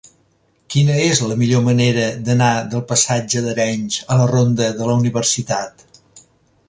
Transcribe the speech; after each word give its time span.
Quina 0.75 0.93
és 1.01 1.19
la 1.31 1.35
millor 1.41 1.61
manera 1.67 2.07
d'anar 2.29 2.49
del 2.71 2.83
passatge 2.93 3.45
d'Arenys 3.49 4.01
a 4.17 4.21
la 4.23 4.27
ronda 4.33 4.71
de 4.81 4.89
la 4.91 4.97
Universitat? 5.03 5.87